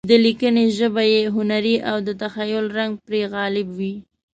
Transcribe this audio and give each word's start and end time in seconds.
د 0.09 0.11
لیکنې 0.25 0.65
ژبه 0.77 1.03
یې 1.13 1.21
هنري 1.35 1.75
او 1.89 1.97
د 2.07 2.09
تخیل 2.21 2.65
رنګ 2.77 2.93
پرې 3.05 3.21
غالب 3.33 3.67
وي. 3.77 3.95